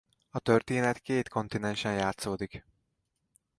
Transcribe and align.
A 0.29 0.39
történet 0.39 0.99
két 0.99 1.29
kontinensen 1.29 1.93
játszódik. 1.93 2.65